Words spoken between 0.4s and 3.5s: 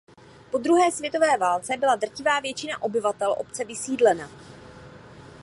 Po druhé světové válce byla drtivá většina obyvatel